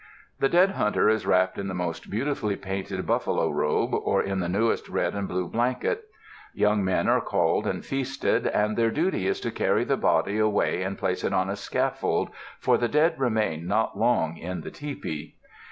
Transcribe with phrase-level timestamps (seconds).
[0.39, 4.49] The dead hunter is wrapped in the most beautifully painted buffalo robe, or in the
[4.49, 6.05] newest red and blue blanket.
[6.55, 10.39] Young men are called and feasted, and their duty it is to carry the body
[10.39, 14.71] away and place it on a scaffold, for the dead remain not long in the
[14.71, 15.35] tepee.